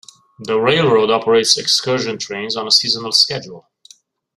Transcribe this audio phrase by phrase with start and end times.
[0.39, 3.69] The railroad operates excursion trains on a seasonal schedule.